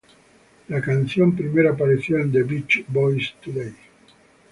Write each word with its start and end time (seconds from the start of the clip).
La 0.69 0.81
canción 0.81 1.35
primero 1.35 1.69
apareció 1.71 2.17
en 2.17 2.31
"The 2.31 2.41
Beach 2.41 2.85
Boys 2.87 3.35
Today! 3.39 3.75